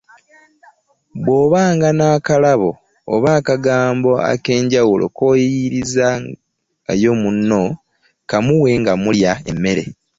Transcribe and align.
Bw’obanga 1.23 1.87
n’akalabo 1.97 2.71
oba 3.13 3.29
akagambo 3.39 4.11
ak’enjawulo 4.31 5.05
k’oyiiyiirizzaayo 5.15 7.11
munno, 7.21 7.61
kamuwe 8.29 8.71
nga 8.81 8.93
mulya 9.03 9.33
emmere. 9.51 9.83